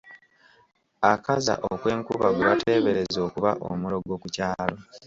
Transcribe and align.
Akaza 1.11 1.53
okwenkuba 1.71 2.27
gwe 2.35 2.43
bateebereza 2.49 3.17
okuba 3.27 3.51
omulogo 3.69 4.13
ku 4.21 4.27
kyalo. 4.35 4.77